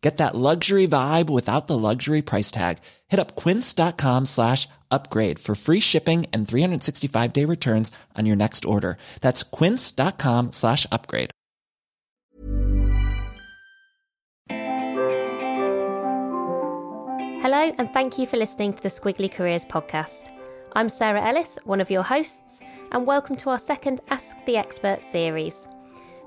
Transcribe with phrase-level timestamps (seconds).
[0.00, 2.78] Get that luxury vibe without the luxury price tag.
[3.08, 8.64] Hit up quince.com slash upgrade for free shipping and 365 day returns on your next
[8.64, 8.96] order.
[9.20, 11.30] That's quince.com slash upgrade.
[17.42, 20.28] Hello, and thank you for listening to the Squiggly Careers podcast.
[20.74, 22.60] I'm Sarah Ellis, one of your hosts,
[22.92, 25.66] and welcome to our second Ask the Expert series.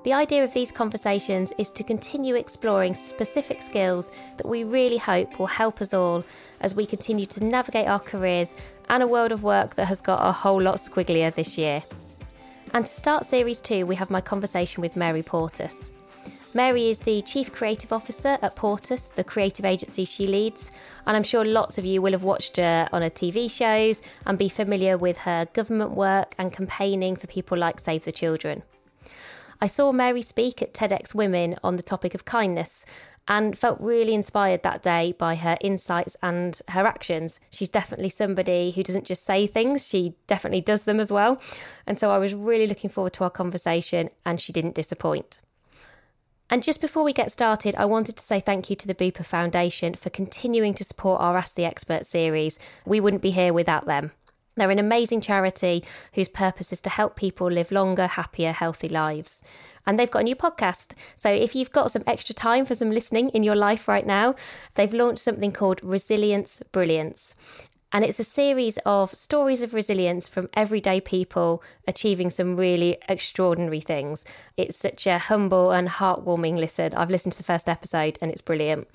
[0.03, 5.39] The idea of these conversations is to continue exploring specific skills that we really hope
[5.39, 6.25] will help us all
[6.59, 8.53] as we continue to navigate our careers
[8.89, 11.81] and a world of work that has got a whole lot squigglier this year.
[12.73, 15.91] And to start series two, we have my conversation with Mary Portas.
[16.53, 20.69] Mary is the Chief Creative Officer at Portas, the creative agency she leads,
[21.07, 24.37] and I'm sure lots of you will have watched her on her TV shows and
[24.37, 28.63] be familiar with her government work and campaigning for people like Save the Children.
[29.63, 32.85] I saw Mary speak at TEDx Women on the topic of kindness
[33.29, 37.39] and felt really inspired that day by her insights and her actions.
[37.49, 41.41] She's definitely somebody who doesn't just say things, she definitely does them as well.
[41.87, 45.39] And so I was really looking forward to our conversation, and she didn't disappoint.
[46.49, 49.23] And just before we get started, I wanted to say thank you to the Bupa
[49.23, 52.59] Foundation for continuing to support our Ask the Expert series.
[52.85, 54.11] We wouldn't be here without them.
[54.55, 55.83] They're an amazing charity
[56.13, 59.41] whose purpose is to help people live longer, happier, healthy lives.
[59.85, 60.93] And they've got a new podcast.
[61.15, 64.35] So if you've got some extra time for some listening in your life right now,
[64.75, 67.35] they've launched something called Resilience Brilliance.
[67.91, 73.81] And it's a series of stories of resilience from everyday people achieving some really extraordinary
[73.81, 74.25] things.
[74.57, 76.95] It's such a humble and heartwarming listen.
[76.95, 78.87] I've listened to the first episode and it's brilliant.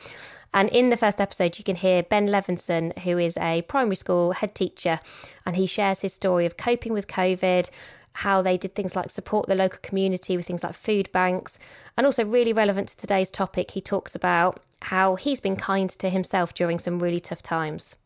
[0.55, 4.33] And in the first episode, you can hear Ben Levinson, who is a primary school
[4.33, 5.01] head teacher,
[5.45, 7.69] and he shares his story of coping with COVID,
[8.15, 11.59] how they did things like support the local community with things like food banks.
[11.97, 16.09] And also, really relevant to today's topic, he talks about how he's been kind to
[16.09, 17.97] himself during some really tough times.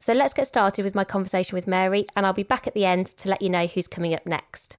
[0.00, 2.84] So let's get started with my conversation with Mary, and I'll be back at the
[2.84, 4.76] end to let you know who's coming up next.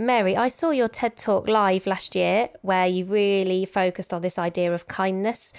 [0.00, 4.38] Mary, I saw your TED talk live last year where you really focused on this
[4.38, 5.52] idea of kindness.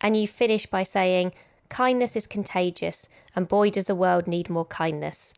[0.00, 1.32] And you finished by saying,
[1.68, 5.32] kindness is contagious, and boy, does the world need more kindness.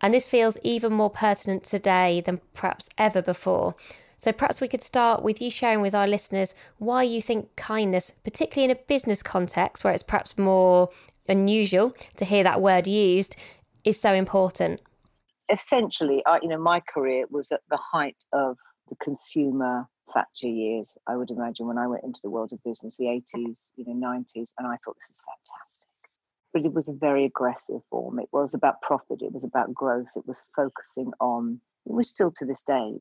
[0.00, 3.74] And this feels even more pertinent today than perhaps ever before.
[4.16, 8.12] So perhaps we could start with you sharing with our listeners why you think kindness,
[8.24, 10.88] particularly in a business context where it's perhaps more
[11.28, 13.36] unusual to hear that word used,
[13.84, 14.80] is so important
[15.50, 18.56] essentially, I, you know, my career was at the height of
[18.88, 22.96] the consumer Thatcher years, I would imagine, when I went into the world of business,
[22.96, 25.88] the 80s, you know, 90s, and I thought this is fantastic.
[26.52, 28.18] But it was a very aggressive form.
[28.18, 32.32] It was about profit, it was about growth, it was focusing on, it was still
[32.32, 32.98] to this day.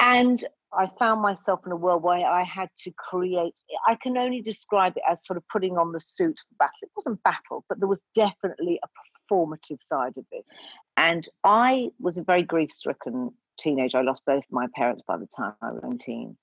[0.00, 3.54] And I found myself in a world where I had to create,
[3.86, 6.74] I can only describe it as sort of putting on the suit for battle.
[6.82, 8.88] It wasn't battle, but there was definitely a
[9.28, 10.44] formative side of it.
[10.98, 13.98] And I was a very grief stricken teenager.
[13.98, 16.36] I lost both my parents by the time I was 19.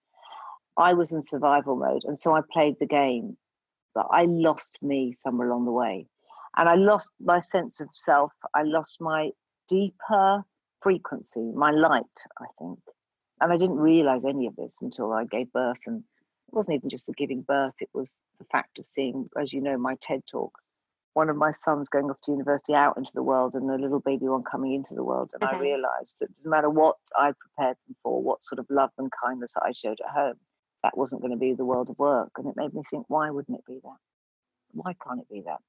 [0.78, 2.04] I was in survival mode.
[2.06, 3.36] And so I played the game,
[3.94, 6.08] but I lost me somewhere along the way.
[6.56, 8.32] And I lost my sense of self.
[8.54, 9.32] I lost my
[9.68, 10.46] deeper
[10.82, 12.06] frequency, my light,
[12.40, 12.79] I think.
[13.41, 15.79] And I didn't realize any of this until I gave birth.
[15.85, 16.00] And
[16.47, 19.59] it wasn't even just the giving birth, it was the fact of seeing, as you
[19.59, 20.58] know, my TED talk
[21.16, 24.02] one of my sons going off to university out into the world and a little
[24.02, 25.32] baby one coming into the world.
[25.34, 28.90] And I realized that no matter what I prepared them for, what sort of love
[28.97, 30.35] and kindness I showed at home,
[30.84, 32.32] that wasn't going to be the world of work.
[32.38, 33.97] And it made me think, why wouldn't it be that?
[34.73, 35.59] Why can't it be that?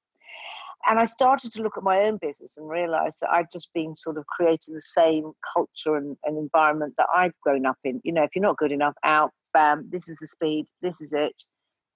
[0.88, 3.94] And I started to look at my own business and realized that I'd just been
[3.94, 8.00] sort of creating the same culture and, and environment that I'd grown up in.
[8.02, 11.12] You know, if you're not good enough, out, bam, this is the speed, this is
[11.12, 11.34] it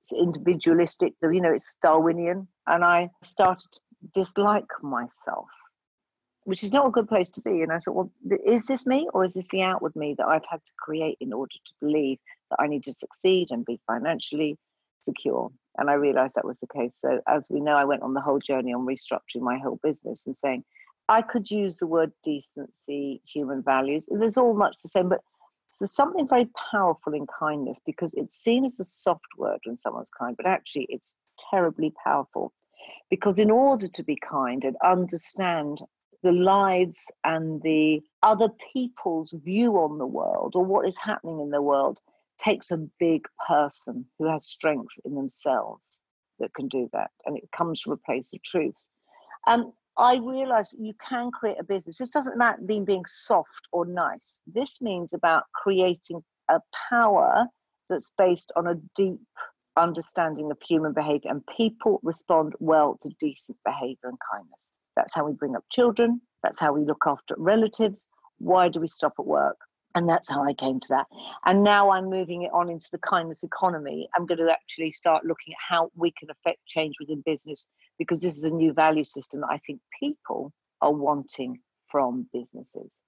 [0.01, 2.49] it's individualistic, you know, it's Darwinian.
[2.67, 3.81] And I started to
[4.15, 5.49] dislike myself,
[6.45, 7.63] which is not a good place to be.
[7.63, 8.13] And I thought, well,
[8.47, 11.33] is this me or is this the outward me that I've had to create in
[11.33, 12.19] order to believe
[12.51, 14.57] that I need to succeed and be financially
[15.03, 15.51] secure?
[15.77, 16.97] And I realized that was the case.
[16.99, 20.25] So, as we know, I went on the whole journey on restructuring my whole business
[20.27, 20.65] and saying,
[21.09, 24.07] I could use the word decency, human values.
[24.09, 25.21] There's all much the same, but
[25.79, 30.11] there's something very powerful in kindness because it's seen as a soft word when someone's
[30.11, 31.15] kind, but actually it's
[31.51, 32.53] terribly powerful.
[33.09, 35.81] Because in order to be kind and understand
[36.23, 41.51] the lives and the other people's view on the world or what is happening in
[41.51, 42.01] the world
[42.39, 46.03] takes a big person who has strength in themselves
[46.39, 47.11] that can do that.
[47.27, 48.77] And it comes from a place of truth.
[49.47, 51.99] And I realized you can create a business.
[51.99, 54.41] This doesn't mean being soft or nice.
[54.47, 56.59] This means about creating a
[56.89, 57.45] power
[57.91, 59.21] that's based on a deep
[59.77, 64.73] understanding of human behavior, and people respond well to decent behavior and kindness.
[64.97, 66.23] That's how we bring up children.
[66.43, 68.09] That's how we look after relatives.
[68.39, 69.59] Why do we stop at work?
[69.95, 71.07] And that's how I came to that.
[71.45, 74.09] And now I'm moving it on into the kindness economy.
[74.15, 77.67] I'm going to actually start looking at how we can affect change within business
[77.99, 81.59] because this is a new value system that I think people are wanting
[81.91, 83.01] from businesses.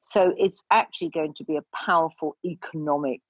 [0.00, 3.20] So it's actually going to be a powerful economic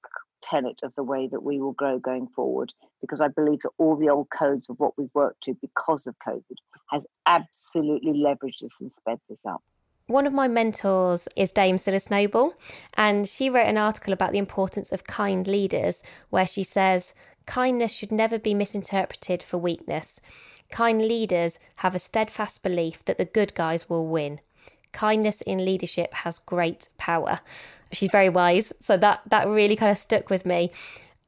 [0.41, 3.95] tenet of the way that we will grow going forward because I believe that all
[3.95, 6.57] the old codes of what we've worked to because of COVID
[6.89, 9.63] has absolutely leveraged this and sped this up.
[10.07, 12.55] One of my mentors is Dame Phyllis Noble,
[12.95, 17.13] and she wrote an article about the importance of kind leaders where she says,
[17.45, 20.19] Kindness should never be misinterpreted for weakness.
[20.69, 24.41] Kind leaders have a steadfast belief that the good guys will win.
[24.91, 27.39] Kindness in leadership has great power.
[27.93, 30.71] She's very wise, so that that really kind of stuck with me.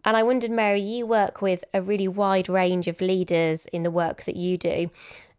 [0.03, 3.89] And I wondered, Mary, you work with a really wide range of leaders in the
[3.89, 4.91] work that you do.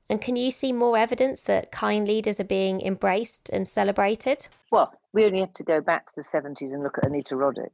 [0.08, 4.48] And can you see more evidence that kind leaders are being embraced and celebrated?
[4.70, 7.72] Well, we only have to go back to the 70s and look at Anita Roddick,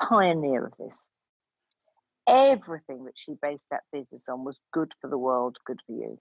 [0.00, 1.08] pioneer of this
[2.30, 6.18] everything that she based that business on was good for the world, good for you.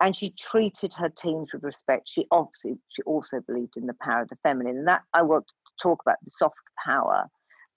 [0.00, 2.08] And she treated her teams with respect.
[2.08, 4.78] She obviously she also believed in the power of the feminine.
[4.78, 7.26] And that I want to talk about the soft power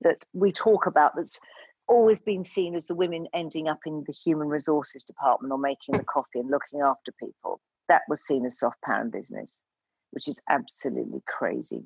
[0.02, 1.40] that we talk about that's
[1.88, 5.98] always been seen as the women ending up in the human resources department or making
[5.98, 7.60] the coffee and looking after people.
[7.88, 9.62] That was seen as soft power in business,
[10.12, 11.84] which is absolutely crazy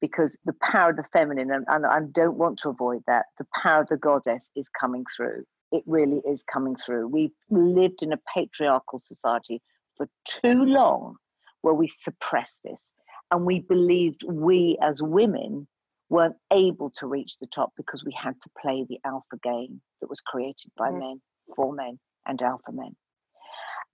[0.00, 3.46] because the power of the feminine, and, and I don't want to avoid that, the
[3.54, 5.44] power of the goddess is coming through.
[5.72, 7.08] It really is coming through.
[7.08, 9.60] We've lived in a patriarchal society
[9.96, 11.16] for too long
[11.62, 12.90] where we suppressed this.
[13.30, 15.68] And we believed we as women
[16.10, 20.10] weren't able to reach the top because we had to play the alpha game that
[20.10, 20.98] was created by mm-hmm.
[20.98, 21.22] men,
[21.56, 22.94] for men, and alpha men.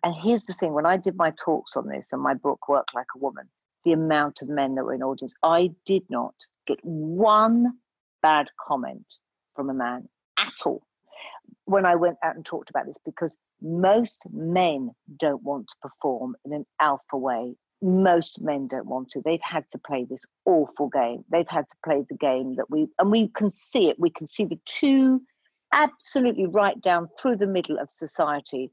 [0.02, 2.88] And here's the thing when I did my talks on this and my book, Work
[2.94, 3.48] Like a Woman,
[3.84, 5.34] the amount of men that were in audience.
[5.42, 6.34] I did not
[6.66, 7.72] get one
[8.22, 9.06] bad comment
[9.54, 10.08] from a man
[10.38, 10.82] at all
[11.64, 16.36] when I went out and talked about this because most men don't want to perform
[16.44, 17.54] in an alpha way.
[17.82, 19.22] Most men don't want to.
[19.24, 21.24] They've had to play this awful game.
[21.30, 23.98] They've had to play the game that we, and we can see it.
[23.98, 25.20] We can see the two
[25.72, 28.70] absolutely right down through the middle of society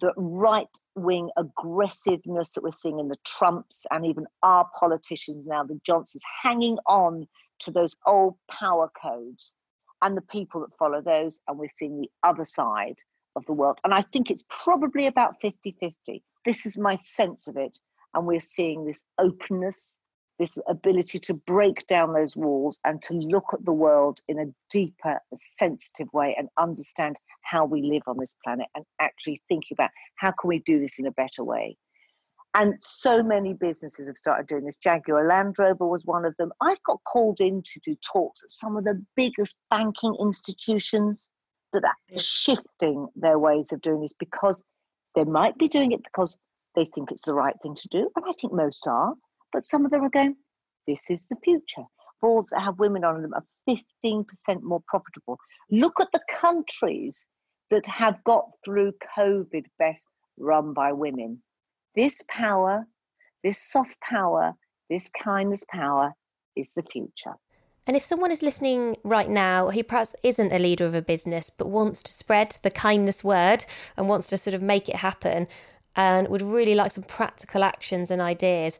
[0.00, 5.64] the right wing aggressiveness that we're seeing in the Trumps and even our politicians now,
[5.64, 7.26] the Johnsons, hanging on
[7.60, 9.56] to those old power codes
[10.02, 11.40] and the people that follow those.
[11.48, 12.98] And we're seeing the other side
[13.36, 13.80] of the world.
[13.84, 16.22] And I think it's probably about 50 50.
[16.44, 17.78] This is my sense of it.
[18.16, 19.94] And we're seeing this openness,
[20.38, 24.46] this ability to break down those walls and to look at the world in a
[24.70, 29.90] deeper, sensitive way and understand how we live on this planet and actually think about
[30.16, 31.76] how can we do this in a better way.
[32.54, 34.76] And so many businesses have started doing this.
[34.76, 36.52] Jaguar Land Rover was one of them.
[36.62, 41.30] I've got called in to do talks at some of the biggest banking institutions
[41.74, 44.62] that are shifting their ways of doing this because
[45.14, 46.38] they might be doing it because
[46.76, 48.08] they think it's the right thing to do.
[48.14, 49.14] And I think most are.
[49.52, 50.36] But some of them are going,
[50.86, 51.84] this is the future.
[52.20, 54.24] Boards that have women on them are 15%
[54.62, 55.38] more profitable.
[55.70, 57.26] Look at the countries
[57.70, 60.06] that have got through COVID best
[60.38, 61.42] run by women.
[61.94, 62.86] This power,
[63.42, 64.52] this soft power,
[64.90, 66.12] this kindness power
[66.54, 67.34] is the future.
[67.86, 71.50] And if someone is listening right now who perhaps isn't a leader of a business
[71.50, 73.64] but wants to spread the kindness word
[73.96, 75.46] and wants to sort of make it happen
[75.96, 78.78] and would really like some practical actions and ideas,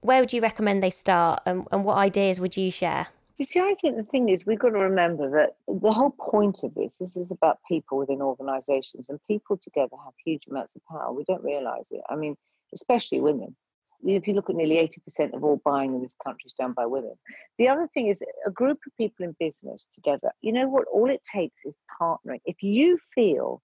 [0.00, 3.08] where would you recommend they start and, and what ideas would you share?
[3.38, 6.62] You see, I think the thing is, we've got to remember that the whole point
[6.62, 10.84] of this, this is about people within organizations, and people together have huge amounts of
[10.84, 11.12] power.
[11.12, 12.02] We don't realize it.
[12.08, 12.36] I mean,
[12.72, 13.56] especially women.
[14.06, 16.86] If you look at nearly 80% of all buying in this country is done by
[16.86, 17.14] women.
[17.58, 20.84] The other thing is a group of people in business together, you know what?
[20.92, 22.40] All it takes is partnering.
[22.44, 23.62] If you feel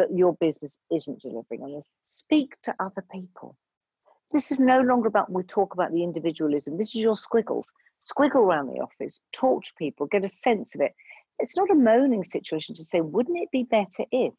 [0.00, 3.54] that your business isn't delivering on this, speak to other people.
[4.32, 6.78] This is no longer about we talk about the individualism.
[6.78, 7.70] This is your squiggles.
[8.00, 10.94] Squiggle around the office, talk to people, get a sense of it.
[11.38, 14.32] It's not a moaning situation to say, wouldn't it be better if?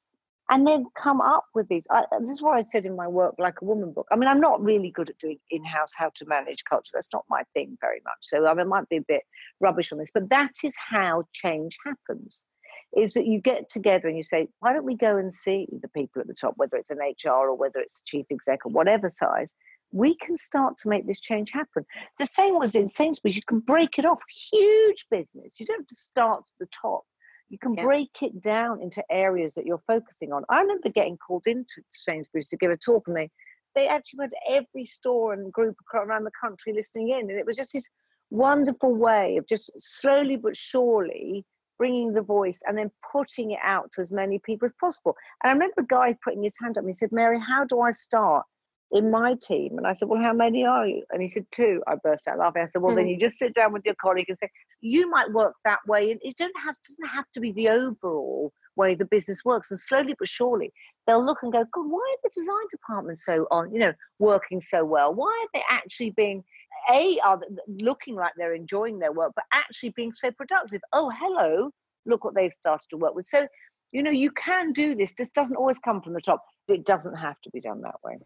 [0.49, 1.85] And then come up with these.
[1.91, 4.07] I, this is what I said in my work, like a woman book.
[4.11, 6.91] I mean, I'm not really good at doing in-house how to manage culture.
[6.93, 8.17] That's not my thing very much.
[8.21, 9.23] So I, mean, I might be a bit
[9.59, 12.45] rubbish on this, but that is how change happens
[12.95, 15.87] is that you get together and you say, why don't we go and see the
[15.89, 18.71] people at the top, whether it's an HR or whether it's the chief exec or
[18.71, 19.53] whatever size,
[19.91, 21.85] we can start to make this change happen.
[22.19, 23.35] The same was in Sainsbury's.
[23.35, 24.19] You can break it off.
[24.51, 25.59] Huge business.
[25.59, 27.03] You don't have to start at the top.
[27.49, 27.83] You can yeah.
[27.83, 30.43] break it down into areas that you're focusing on.
[30.49, 33.29] I remember getting called into Sainsbury's to give a talk, and they
[33.75, 37.45] they actually went to every store and group around the country listening in, and it
[37.45, 37.87] was just this
[38.29, 41.45] wonderful way of just slowly but surely
[41.81, 45.15] bringing the voice and then putting it out to as many people as possible.
[45.43, 47.81] And I remember a guy putting his hand up and he said, Mary, how do
[47.81, 48.45] I start?
[48.93, 49.77] in my team.
[49.77, 51.01] And I said, Well, how many are you?
[51.11, 51.81] And he said, Two.
[51.87, 52.61] I burst out laughing.
[52.61, 52.97] I said, Well, mm.
[52.97, 53.11] then hmm.
[53.11, 54.49] you just sit down with your colleague and say,
[54.81, 56.11] You might work that way.
[56.11, 59.71] And it don't have, doesn't have to be the overall way the business works.
[59.71, 60.73] And slowly but surely,
[61.07, 64.61] they'll look and go, God, why are the design departments so on, you know, working
[64.61, 65.13] so well?
[65.13, 66.43] Why are they actually being
[66.89, 70.81] a are looking like they're enjoying their work, but actually being so productive?
[70.93, 71.71] Oh, hello,
[72.05, 73.25] look what they've started to work with.
[73.25, 73.47] So,
[73.91, 75.13] you know, you can do this.
[75.17, 77.95] This doesn't always come from the top, but it doesn't have to be done that
[78.03, 78.17] way.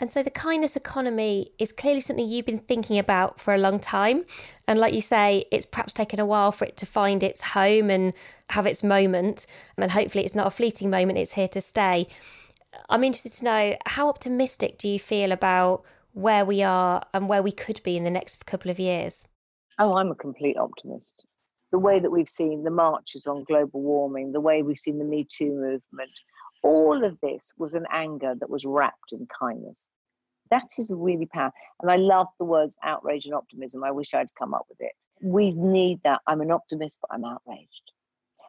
[0.00, 3.78] And so the kindness economy is clearly something you've been thinking about for a long
[3.78, 4.24] time.
[4.66, 7.90] And like you say, it's perhaps taken a while for it to find its home
[7.90, 8.14] and
[8.48, 9.46] have its moment.
[9.76, 12.08] And hopefully it's not a fleeting moment, it's here to stay.
[12.88, 17.42] I'm interested to know how optimistic do you feel about where we are and where
[17.42, 19.26] we could be in the next couple of years?
[19.78, 21.24] Oh, I'm a complete optimist.
[21.72, 25.04] The way that we've seen the marches on global warming, the way we've seen the
[25.04, 26.10] Me Too movement,
[26.62, 29.88] all of this was an anger that was wrapped in kindness.
[30.50, 31.56] That is really powerful.
[31.80, 33.84] And I love the words outrage and optimism.
[33.84, 34.92] I wish I'd come up with it.
[35.22, 36.20] We need that.
[36.26, 37.92] I'm an optimist, but I'm outraged.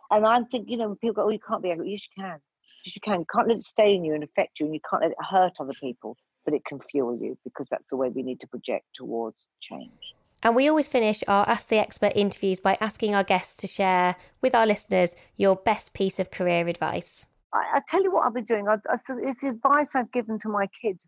[0.09, 1.91] And I think, you know, people go, oh, you can't be angry.
[1.91, 2.39] Yes, you can.
[2.85, 3.19] Yes, you can.
[3.19, 5.17] You can't let it stay in you and affect you, and you can't let it
[5.29, 8.47] hurt other people, but it can fuel you because that's the way we need to
[8.47, 10.15] project towards change.
[10.43, 14.15] And we always finish our Ask the Expert interviews by asking our guests to share
[14.41, 17.27] with our listeners your best piece of career advice.
[17.53, 18.67] I, I tell you what I've been doing.
[18.67, 21.07] I, I, it's the advice I've given to my kids.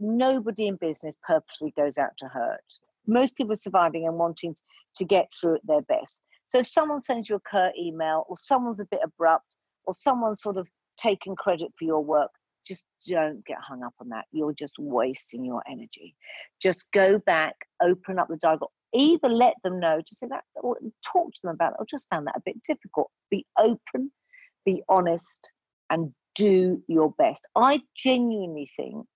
[0.00, 2.60] Nobody in business purposely goes out to hurt.
[3.06, 4.56] Most people are surviving and wanting
[4.96, 6.22] to get through at their best.
[6.48, 10.42] So if someone sends you a curt email, or someone's a bit abrupt, or someone's
[10.42, 12.30] sort of taking credit for your work,
[12.66, 14.24] just don't get hung up on that.
[14.32, 16.14] You're just wasting your energy.
[16.60, 18.70] Just go back, open up the dialogue.
[18.94, 22.08] Either let them know, just say that, or talk to them about it, or just
[22.10, 23.10] found that a bit difficult.
[23.30, 24.10] Be open,
[24.64, 25.50] be honest,
[25.90, 27.46] and do your best.
[27.56, 29.06] I genuinely think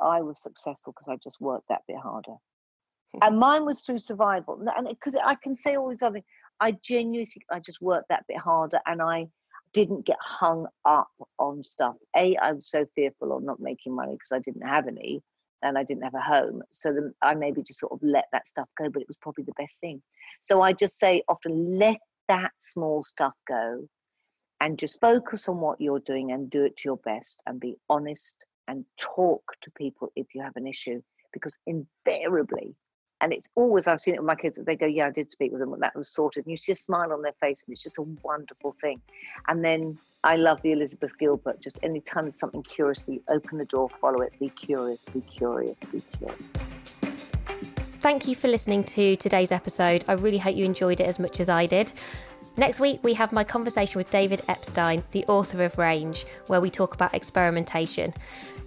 [0.00, 2.34] I was successful because I just worked that bit harder.
[3.22, 4.60] and mine was through survival.
[4.76, 6.26] And because I can say all these other things,
[6.60, 9.26] I genuinely think I just worked that bit harder and I
[9.74, 11.96] didn't get hung up on stuff.
[12.16, 15.20] A, I was so fearful of not making money because I didn't have any
[15.62, 16.62] and I didn't have a home.
[16.70, 19.44] So then I maybe just sort of let that stuff go, but it was probably
[19.44, 20.00] the best thing.
[20.42, 23.86] So I just say often let that small stuff go
[24.60, 27.76] and just focus on what you're doing and do it to your best and be
[27.90, 31.02] honest and talk to people if you have an issue
[31.32, 32.74] because invariably
[33.24, 35.30] and it's always I've seen it with my kids that they go, Yeah, I did
[35.30, 36.44] speak with them and that was sorted.
[36.44, 39.00] And you see a smile on their face and it's just a wonderful thing.
[39.48, 43.64] And then I love the Elizabeth Gilbert, just anytime there's something curious, you open the
[43.64, 46.42] door, follow it, be curious, be curious, be curious.
[48.00, 50.04] Thank you for listening to today's episode.
[50.06, 51.94] I really hope you enjoyed it as much as I did.
[52.56, 56.70] Next week, we have my conversation with David Epstein, the author of Range, where we
[56.70, 58.14] talk about experimentation.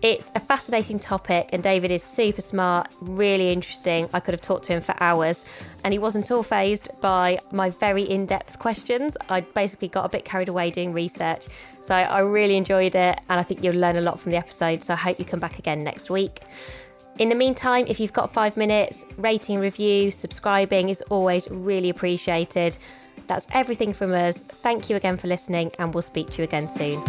[0.01, 4.09] It's a fascinating topic, and David is super smart, really interesting.
[4.13, 5.45] I could have talked to him for hours,
[5.85, 9.15] and he wasn't all phased by my very in depth questions.
[9.29, 11.47] I basically got a bit carried away doing research.
[11.79, 14.83] So I really enjoyed it, and I think you'll learn a lot from the episode.
[14.83, 16.41] So I hope you come back again next week.
[17.19, 22.77] In the meantime, if you've got five minutes, rating, review, subscribing is always really appreciated.
[23.27, 24.37] That's everything from us.
[24.37, 27.03] Thank you again for listening, and we'll speak to you again soon.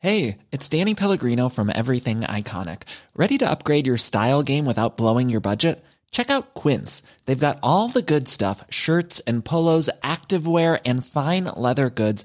[0.00, 2.82] Hey, it's Danny Pellegrino from Everything Iconic.
[3.14, 5.84] Ready to upgrade your style game without blowing your budget?
[6.10, 7.02] Check out Quince.
[7.26, 12.24] They've got all the good stuff shirts and polos, activewear, and fine leather goods,